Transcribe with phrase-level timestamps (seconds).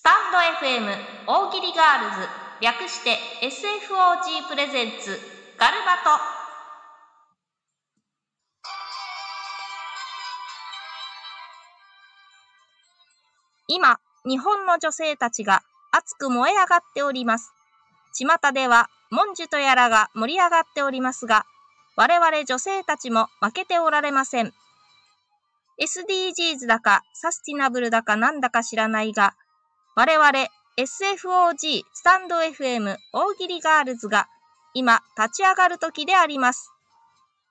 [0.00, 2.28] スタンド FM 大喜利ガールズ
[2.62, 5.18] 略して SFOG プレゼンツ
[5.58, 6.18] ガルバト
[13.68, 15.60] 今、日本の女性たちが
[15.92, 17.52] 熱く燃え上がっております。
[18.14, 21.44] 巷では、文殊とやらが盛り上がっておりますが、
[21.96, 24.54] 我々女性たちも負けておられません。
[25.78, 29.34] SDGs だか、サスティナブルだかなんだか知らないが、
[29.96, 30.28] 我々
[30.78, 34.28] SFOG スタンド FM 大喜利ガールズが
[34.72, 36.70] 今立ち上がる時であります。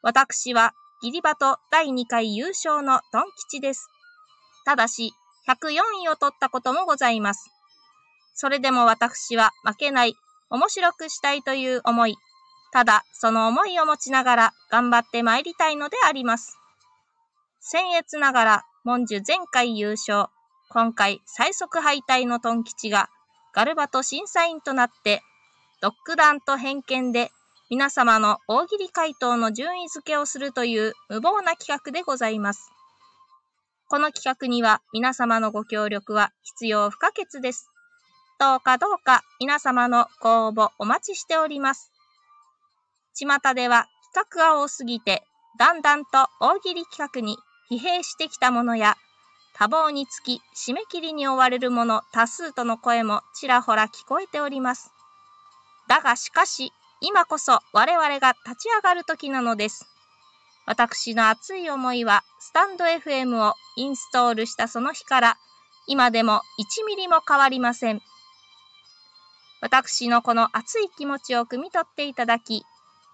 [0.00, 0.72] 私は
[1.02, 3.88] ギリバト第2回優勝のドン吉です。
[4.64, 5.12] ただし、
[5.48, 7.50] 104位を取ったこともございます。
[8.34, 10.14] それでも私は負けない、
[10.50, 12.16] 面白くしたいという思い、
[12.72, 16.56] ただその思いを持ちながら頑張って参りたいのであります。
[17.72, 20.28] 僭越ながら、文殊前回優勝、
[20.72, 23.10] 今回最速敗退のトン吉が
[23.52, 25.20] ガルバト審査員となって、
[25.82, 27.32] 独断と偏見で
[27.70, 32.70] 皆様の大喜利回答の順位付けをするという無謀な企画でございます。
[33.88, 37.68] この企画には皆様のご協力は必要不可欠です。
[38.38, 41.90] どうかどうか皆様のご応募お待ちしております。
[43.16, 45.24] 巷では企画が多すぎて、
[45.58, 47.38] だんだんと大喜利企画に
[47.72, 48.94] 疲弊してきたものや、
[49.54, 54.90] 多忙につき締め切りに追われる者多数との声もちらほら聞こえております。
[55.88, 59.86] だがしかし、今こそ我々が立ち上がる時なのです。
[60.66, 65.36] 私の熱い思いは、スタンド FM をインストールしたその日から、
[65.86, 68.00] 今でも1ミリも変わりません。
[69.60, 72.64] 私のこの熱い気持ちを汲み取っていただき、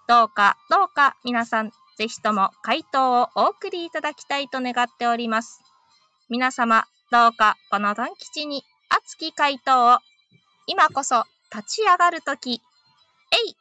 [0.07, 5.61] どうかどうか皆さん、ぜひとも回答をお送りいただきたいと願っております。
[6.29, 9.99] 皆様、どうかこのドン吉に熱き回答を、
[10.65, 11.23] 今こそ
[11.55, 12.61] 立ち上がるとき、
[13.31, 13.55] えい。